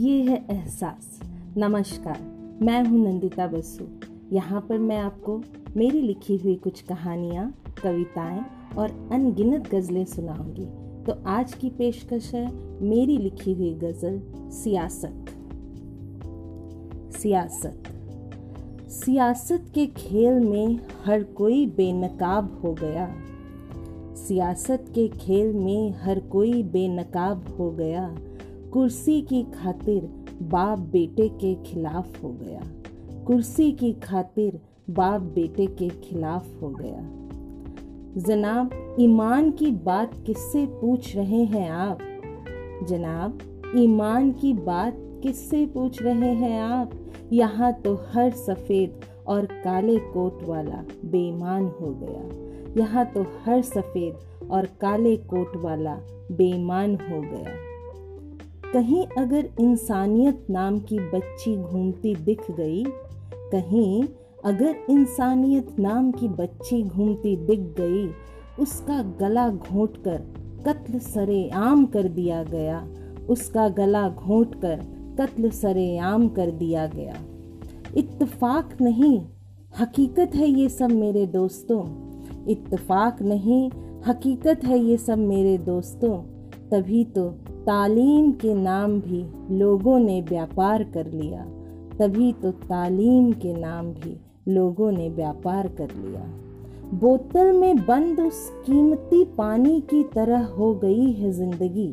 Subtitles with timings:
[0.00, 1.20] है एहसास।
[1.56, 2.20] नमस्कार,
[2.62, 3.84] मैं हूँ नंदिता बसु।
[4.32, 5.42] यहाँ पर मैं आपको
[5.76, 8.44] मेरी लिखी हुई कुछ कहानियाँ, कविताएँ
[8.78, 10.66] और अनगिनत गज़लें सुनाऊँगी।
[11.04, 12.52] तो आज की पेशकश है
[12.82, 15.24] मेरी लिखी हुई गज़ल, सियासत।
[17.16, 17.82] सियासत।
[18.90, 23.14] सियासत के खेल में हर कोई बेनकाब हो गया।
[24.14, 28.16] सियासत के खेल में हर कोई बेनकाब हो गया।
[28.72, 32.60] कुर्सी की खातिर बाप बेटे के खिलाफ हो गया।
[33.24, 37.00] कुर्सी की खातिर बाप बेटे के खिलाफ हो गया।
[38.20, 41.98] जनाब, ईमान की बात किससे पूछ रहे हैं आप?
[42.88, 43.38] जनाब,
[43.76, 46.90] ईमान की बात किससे पूछ रहे हैं आप?
[47.32, 54.14] यहाँ तो हर सफ़ेद और काले कोट वाला बेईमान हो गया। यहाँ तो हर सफ़ेद
[54.50, 55.98] और काले कोट वाला
[56.32, 57.71] बेईमान हो गया।
[58.72, 62.84] कहीं अगर इंसानियत नाम की बच्ची घूमती दिख गई,
[63.52, 64.04] कहीं
[64.44, 68.10] अगर इंसानियत नाम की बच्ची घूमती दिख गई,
[68.60, 70.16] उसका गला घोंट कर
[70.66, 72.88] कत्ल सरे आम कर दिया गया,
[73.28, 74.76] उसका गला घोंट कर
[75.18, 77.14] कत्ल सरे आम कर दिया गया।
[77.96, 79.20] इत्तफाक नहीं,
[79.80, 81.82] हकीकत है ये सब मेरे दोस्तों।
[82.46, 83.70] इत्तफाक नहीं,
[84.06, 86.16] हकीकत है ये सब मेरे दोस्तों।
[86.70, 89.24] तभी तो तालीम के नाम भी
[89.56, 91.44] लोगों ने व्यापार कर लिया,
[91.98, 94.16] तभी तो तालीम के नाम भी
[94.48, 96.20] लोगों ने व्यापार कर लिया।
[96.94, 101.92] बोतल में बंद उस कीमती पानी की तरह हो गई है ज़िंदगी।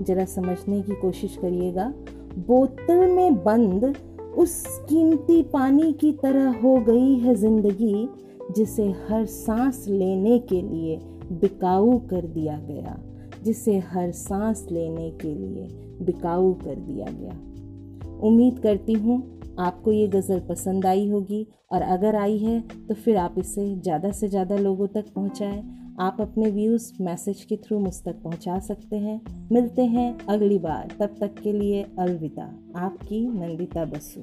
[0.00, 1.92] जरा समझने की कोशिश करिएगा,
[2.38, 3.94] बोतल में बंद
[4.38, 8.08] उस कीमती पानी की तरह हो गई है ज़िंदगी,
[8.56, 10.98] जिसे हर सांस लेने के लिए
[11.32, 12.98] बिकाऊ कर दिया गया।
[13.42, 15.68] जिसे हर सांस लेने के लिए
[16.04, 17.32] बिकाऊ कर दिया गया।
[18.20, 19.20] उम्मीद करती हूँ
[19.60, 24.10] आपको ये गज़ल पसंद आई होगी और अगर आई है तो फिर आप इसे ज़्यादा
[24.10, 25.62] से ज़्यादा लोगों तक पहुँचाएँ।
[26.00, 29.20] आप अपने व्यूज़ मैसेज के थ्रू मुझ तक पहुँचा सकते हैं।
[29.52, 32.44] मिलते हैं अगली बार। तब तक के लिए अलविदा।
[32.76, 34.20] आपकी नंदिता बसु।